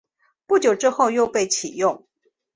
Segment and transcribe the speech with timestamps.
[0.47, 2.07] 不久之后又被起用。